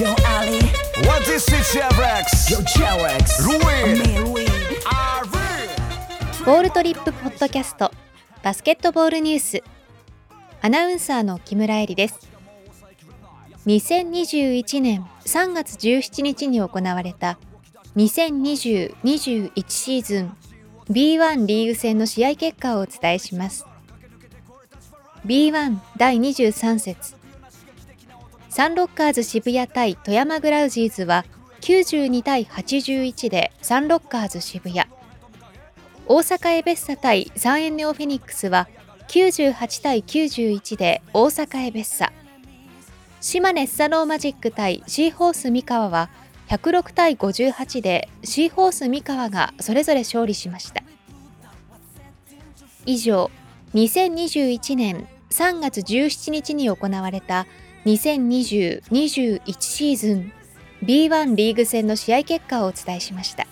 [0.00, 0.60] Yo Ali.
[1.06, 2.48] What is it, Chevrex?
[2.50, 4.00] Yo Cherex Ruin.
[4.24, 4.46] Louis
[6.46, 7.90] ボールトリップポッドキャスト。
[8.42, 9.62] バスケットボールニュース。
[10.62, 12.30] アナウンサーの木村恵里です。
[13.66, 17.38] 2021年3月17日に行われた
[17.96, 20.36] 2020-21シーズン
[20.88, 23.66] B1 リーグ戦の試合結果をお伝えします。
[25.26, 27.19] B1 第23節
[28.50, 31.24] サンロッカーズ渋谷対富山グラウジーズは
[31.60, 34.90] 92対81でサンロッカーズ渋谷。
[36.08, 38.68] 大阪エベッサ対サンエンネオフェニックスは
[39.06, 42.12] 98対91で大阪エベッサ。
[43.20, 46.10] 島根スサノーマジック対シーホース三河は
[46.48, 50.82] 106対58でシーホース三河がそれぞれ勝利しました。
[52.84, 53.30] 以上
[53.74, 57.46] 2021年3月17日に行われた
[57.86, 60.32] 2020-21シーズン
[60.82, 63.46] B1 リーグ戦の試合結果をお伝えしました。